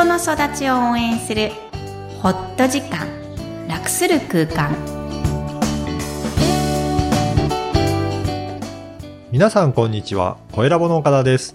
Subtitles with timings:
[0.00, 1.50] 人の育ちを応援する
[2.22, 3.06] ホット時間
[3.68, 4.74] 楽する空間
[9.30, 10.38] 皆さんこんにちは。
[10.52, 11.54] 声ラボの岡田です。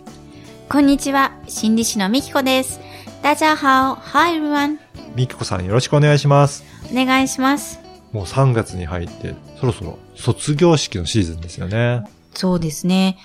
[0.69, 2.79] こんにちは心理師のみきこです
[3.23, 4.77] 大家好 Hi everyone
[5.15, 6.63] みきこさんよろしくお願いします。
[6.91, 7.79] お願いします
[8.11, 12.03] もう3月に入って、そろそろ卒業式のシーズンですよね。
[12.35, 13.17] そうですね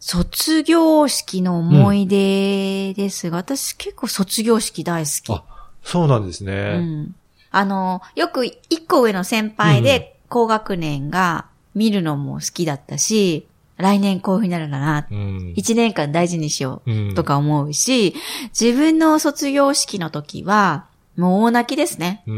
[0.00, 5.32] 卒業式の思い出ですが、私結構卒業式大好き。
[5.32, 5.44] あ、
[5.82, 6.78] そうなんですうね。
[6.78, 7.14] ん。
[7.50, 15.06] あの、よく一個上の先輩で高学年が見るのも好きだったし、来年こういう風になるんだな。
[15.10, 15.52] うん。
[15.56, 18.14] 一年間大事にしようんうとか思うし、
[18.58, 22.22] 自分の卒業式の時は、もう大泣きですね。
[22.26, 22.34] うー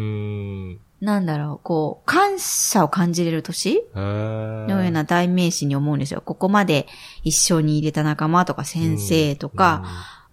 [0.75, 0.79] ん。
[1.01, 6.21] なんだろう、こう、感謝を感じれる年のような代名詞に思うんですよ。
[6.21, 6.87] ここまで
[7.23, 9.85] 一緒に入れた仲間とか先生とか、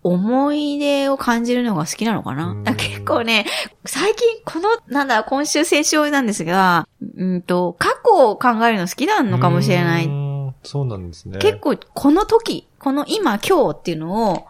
[0.01, 3.45] 思い出を感じるのが好きなのかな、うん結構ね、
[3.85, 10.05] 最近この、なんだ、今週先週なんですが、うんと、過去を考えるの好きなのかもしれなうい。
[10.05, 11.39] ーんそうなんですね。
[11.39, 14.45] 結構この時、この今、今日っていうのを、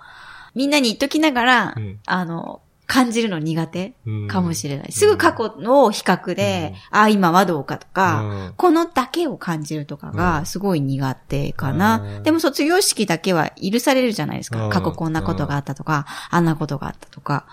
[0.56, 2.62] みんなに言っときながら、うんあの、
[2.96, 4.92] 感じるの苦手うんかもしれない。
[4.94, 11.98] すぐ過去の比較で、あ、今はどうかとか、うんこのだけを感じるとかうがんすごい苦手かな。
[12.18, 14.66] うんでも卒業式だけは許されるじゃないですか。
[14.66, 17.46] うん過去こんなことがあったとか、あんなことがあったとか。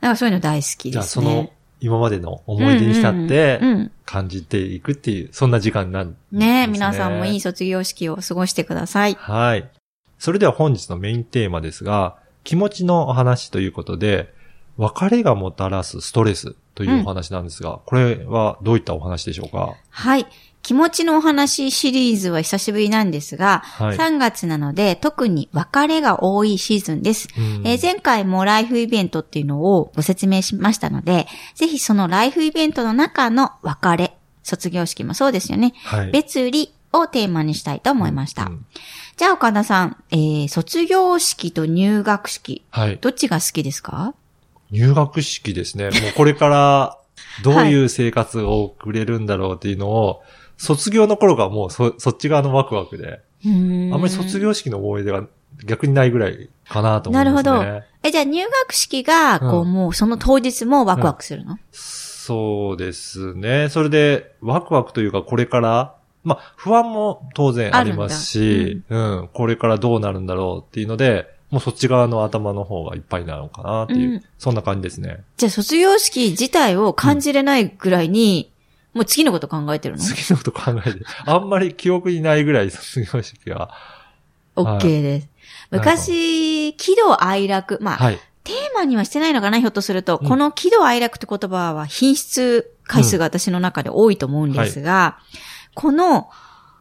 [0.00, 1.52] だからそういうの大好きじゃあそのですね。
[1.80, 3.60] 今までの思い出に浸って
[4.04, 9.14] 感じていくっていう、そんな時間になるんですねえ、皆さんもいい卒業式を過ごしてください。
[9.14, 9.70] はい。
[10.18, 14.34] それでは本日のメインテーマですが、気持ちのお話ということで、
[14.78, 19.74] 別れがもたらすストレスというお話なんですが、これはどういったお話でしょうか？
[19.90, 20.26] はい。
[20.62, 27.28] 気持ちのお話シリーズは久しぶりなんですが、はい3月なので特に別れが多いシーズンです。
[27.36, 35.74] うんえー前回もライフイベントっていうのをご説明しましたので、ぜひそのライフイベントの中の別れ、卒業式もそうですよね。
[35.84, 36.10] はい。
[36.10, 38.44] 別離をテーマにしたいと思いました。
[38.44, 38.66] うん
[39.16, 42.98] じゃあ岡田さん、えー、卒業式と入学式、はい。
[43.00, 44.14] どっちが好きですか？
[44.70, 45.86] 入学式ですね。
[46.02, 46.98] もうこれから
[47.42, 50.22] どういう生活を送れるんだろうっていうのを、
[50.56, 55.24] 卒業の頃がもうそ、そっち側のワクワクで、あんまり卒業式の思い出が
[55.64, 57.42] 逆にないぐらいかなと思いますね。
[57.42, 57.82] なるほど。
[58.02, 63.68] え、じゃあ入学式が、こう、うんもうその当日もワクワクするの、そうですね。
[63.70, 75.24] それで、ワクワクというか、これから、まあ、不安も当然ありますし、うん、これからどうなるんだろうっていうので、もうそっち側の頭の方がいっぱいなのかなっていう、うんそんな感じですね。
[75.36, 78.52] じゃあ卒業式自体を感じれないぐらいに、
[78.94, 80.02] もう次のこと考えてるの？
[80.02, 83.70] 次のこと考えて、あんまり記憶にないぐらい卒業式は。
[84.56, 85.28] ?OK です。
[85.70, 88.18] 昔、喜怒哀楽、まあ、はい。
[88.44, 90.18] テーマにはしてないのかな、ひょっとすると。
[90.22, 95.18] うんこの喜怒哀楽って言葉は品質回数が私の中で多いと思うんですが、
[95.74, 96.30] この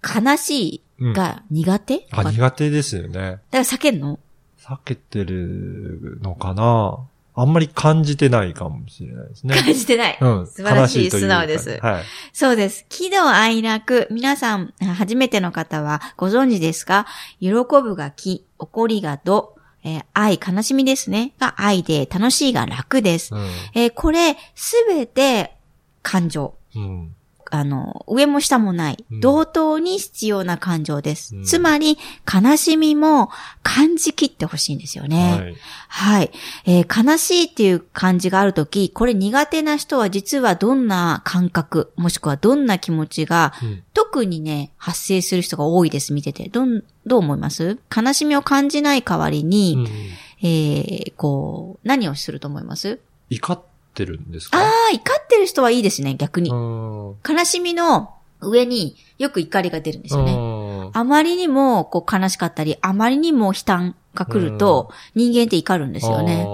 [0.03, 3.39] 悲しいが苦手、あ、だか苦手ですよね。
[3.51, 4.19] ら避けんの？
[4.67, 7.00] 避けてるのかな？
[7.39, 9.55] あんまり感じてないかもしれないですね。
[9.55, 10.17] 感じてない。
[10.19, 10.47] うん。
[10.47, 12.03] 素晴らしい素直ですはい。
[12.33, 12.85] そうです。
[12.89, 14.07] 喜怒哀楽。
[14.09, 17.06] 皆さん、初めての方はご存知ですか？
[17.39, 21.33] 喜ぶが喜、怒りが怒、えー愛、悲しみですね。
[21.39, 23.35] が愛で、楽しいが楽です。
[23.35, 23.47] うん。
[23.75, 25.53] えーこれ、すべて
[26.01, 26.56] 感情。
[26.75, 27.16] うん。
[27.51, 29.19] あの、上も下もないうん。
[29.19, 31.35] 同等に必要な感情です。
[31.35, 31.97] うんつまり、
[32.31, 33.29] 悲しみも
[33.63, 35.31] 感じきってほしいんですよね。
[35.31, 35.55] はい。
[35.87, 36.31] はい。
[36.65, 46.49] えー悲しいっていう感じがあるとき、これ苦手な人は実はどんな感覚、もしくはどんな気持ちが、うん特にね、発生する人が多いです、見てて。
[46.49, 47.79] どん、どう思います？
[47.95, 52.99] 悲しみを感じない代わりに、うんえーこう、何をすると思います？
[53.29, 54.57] 怒ってるんですか？
[54.57, 56.49] ああ、怒ってる人はいいですね、逆に。
[56.49, 57.15] うん。
[57.27, 60.35] 悲しみの上によく怒りが出るんですよね。
[60.35, 60.89] ね。
[60.93, 66.45] あまりにもこう悲しかったり、あまりにも悲嘆が来ると、人間って怒るんですよね。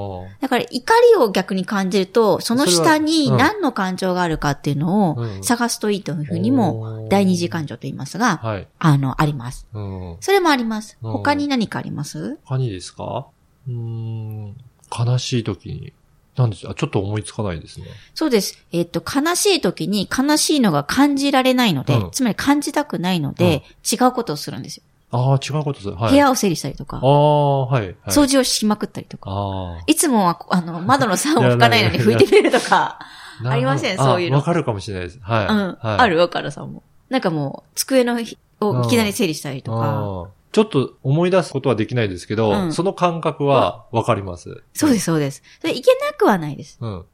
[0.42, 8.68] だから怒りを逆に感じると、その下に何の感情があるかっていうのをうん探すといいというふうにも、第二次感情と言いますが、はい。
[8.80, 9.68] あの、あります。
[9.74, 10.18] うん。
[10.20, 10.98] それもあります。
[11.02, 12.40] うん他に何かあります？
[12.46, 13.28] 他にですか？
[13.68, 14.56] うーん。
[14.98, 15.94] 悲しい時に。
[16.36, 17.86] なんですあ、ちょっと思いつかないですね。
[18.16, 18.58] そうです。
[18.72, 24.84] えっ、と、悲しい時に悲しいのが感じられないので、うんつまり感じたくないので、違うことをするんですよ。
[25.12, 25.96] ああ、違うことする。
[25.96, 26.12] はい。
[26.12, 27.86] 部屋を整理したりとか、ああ、はい。
[27.86, 29.30] はい、掃除をしまくったりとか。
[29.32, 33.00] あいつもは、あの、窓の栓を拭かないのに拭いてみるとか、
[33.44, 33.50] あ。
[33.50, 35.20] ありませんそういうのあわかるかもしれないです。
[35.22, 35.48] はい。
[35.48, 36.82] うん、はい、あるわかるさんも。
[37.10, 44.64] なんかもう、机のひをいきなり整理したりとか、あちょっと思い出すことはできないですけど、うんその感覚はわかります。
[44.74, 45.42] そうです、そうです。
[45.60, 46.78] それいけなくはないです。
[46.80, 47.06] うん。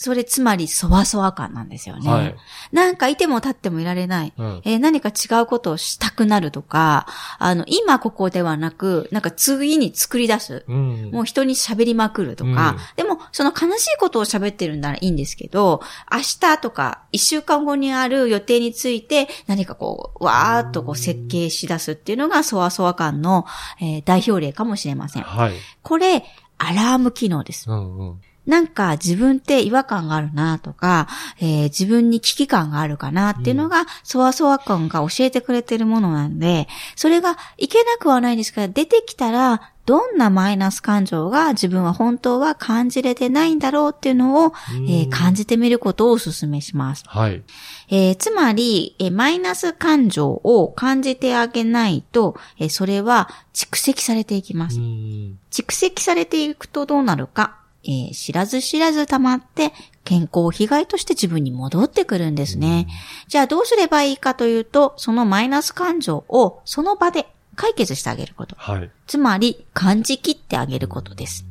[0.00, 2.08] それつまり、そわそわ感なんですよね。
[2.08, 2.36] はい。
[2.70, 4.32] なんかいても立ってもいられない。
[4.38, 4.62] うん。
[4.64, 7.08] えー何か違うことをしたくなるとか、
[7.40, 10.64] あの、今ここではなく、なんか次に作り出す。
[10.68, 11.10] うん。
[11.12, 23.46] もう人に喋りまくるとか、うんでも、その悲しいことを喋ってるんならいいんですけど、明日とか一週間後にある予定について何かこう、わーっとこう設計し出すっていうのが、そわそわ感の、
[23.80, 25.24] えー代表例かもしれません。
[25.24, 25.54] はい。
[25.82, 26.24] これ、
[26.56, 27.68] アラーム機能です。
[27.68, 28.20] うんうん。
[28.48, 31.06] なんか自分って違和感があるなとか、
[31.38, 36.66] えー自分に危機感があるかなっていうのが、そわそわ感が教えてくれてるものなんで、
[36.96, 44.52] それがいけなくはないんですから、出てきたら、どんなマイナス感情が自分は本当は感じれてないんだろうっていうのを、
[44.88, 47.04] えー感じてみることをお勧めします。
[47.06, 47.42] はい。
[47.90, 54.82] えーつまり、えーマイナス感情を感じてあげないと、えーそれは蓄積されていきますう。
[54.82, 55.38] ん。
[55.50, 59.72] 蓄積されていくとどうなるか、えー知らず知らず溜まって
[60.04, 62.88] 健康被害として自分に戻ってくるんですね。
[63.28, 68.56] じゃあどうすればいいかというと、そのマイナス感情をその場で解決してあげること。
[68.56, 68.90] はい。
[69.06, 71.44] つまり感じきってあげることです。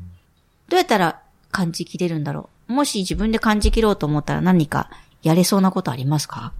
[0.69, 1.21] どうやったら
[1.51, 2.73] 感じきれるんだろう？
[2.73, 4.89] もし自分で感じきろうと思ったら何か
[5.23, 6.51] やれそうなことありますか？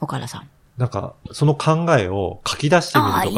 [0.00, 0.48] 岡田さん。
[0.80, 3.36] なんか、その考えを書き出してみるとか、いい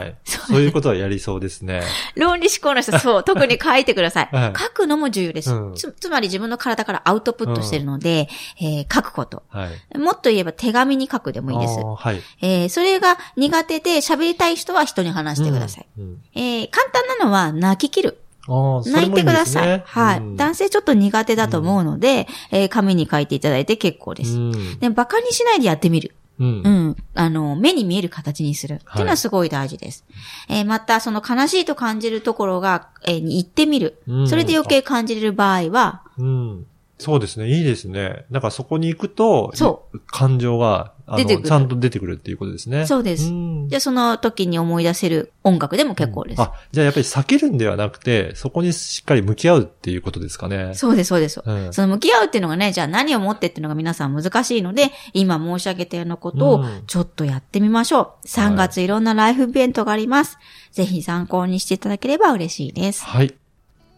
[0.00, 0.16] はい。
[0.24, 1.84] そういうことはやりそうですね。
[2.16, 4.28] 論理思考の人、そう、特に書いてください。
[4.34, 5.94] はい書くのも重要です、うんつ。
[6.00, 8.28] つまり自分の体からアウトプットしてるので、
[8.60, 9.44] えー書くこと。
[9.50, 9.98] はい。
[9.98, 12.20] もっと言えば手紙に書くでもいいですはい。
[12.42, 15.86] えーそれが苦手で喋りたい人は人に話してください。
[15.96, 16.04] うん。
[16.04, 18.18] うんえー簡単なのは泣き切る。
[18.48, 19.66] 泣いてください。
[19.68, 24.32] ねはい、うん男性ちょっと苦手だと思うので、えー紙に書いていただいて結構です。
[24.32, 24.78] うん。
[24.80, 26.14] で馬鹿にしないでやってみる。
[26.40, 26.68] うんう。
[26.90, 26.96] ん。
[27.14, 28.74] あの、目に見える形にする。
[28.74, 30.04] っていうのはすごい大事です。
[30.48, 34.02] えーまた、その悲しいと感じるところが、えーに行ってみる。
[34.08, 36.66] うんそれで余計感じれる場合は、うん。
[37.00, 37.48] そうですね。
[37.48, 38.26] いいですね。
[38.30, 39.50] なんかそこに行くと、。
[39.54, 42.86] そう感情が、あの、出てくるちゃんと出てくるっていうことですね。
[42.86, 46.42] そうですんじゃあその時に思い出せる音楽でも結構です。
[46.42, 50.74] あ、じゃあやっぱり避けるんではなくて、そこにしっかり向き合うっていうことですかね。
[50.74, 51.42] そうです、そうです。
[51.44, 58.26] うんその向き合うっていうのがね、じゃあ何を持ってっていうのが皆さん難しいので、今申し上げたようなことをうんちょっとやってみましょう。
[58.26, 60.38] 3月いろんなライフイベントがあります。
[60.72, 63.04] ぜひ参考にしていただければ嬉しいです。
[63.04, 63.34] はい。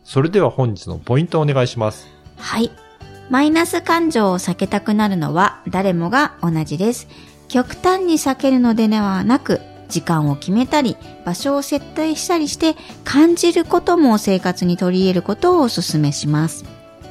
[0.05, 2.07] それでは本日のポイントをお願いします。
[2.37, 2.71] はい。
[3.33, 7.09] マイナス感情を避けたくなるのは誰もが同じです。
[7.49, 16.67] 極端に避けるのではなく、時間を決めたり、場所を設定したりして、感じることも生活に取り入れることをお勧めします。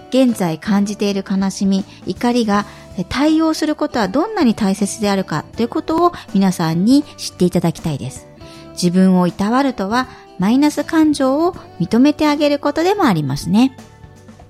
[0.09, 2.67] 現在感じている悲しみ、怒りが
[3.09, 8.27] 対応することはどんなに大切であるかということを皆さんに知っていただきたいです。
[8.73, 10.07] 自分をいたわるとは、
[10.37, 13.75] マイナス感情を認めてあげることでもありますね。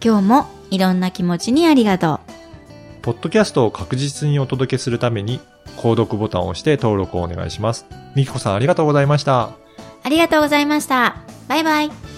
[0.03, 2.19] 今日もいろんな気持ちにありがとう。
[3.03, 5.39] ポッドキャストを確実にお届けするために、
[5.77, 7.85] 購読ボタンを押して登録をお願いします。
[8.15, 9.51] みきこさんありがとうございました。
[10.03, 11.17] ありがとうございました。
[11.47, 12.10] バイバイ。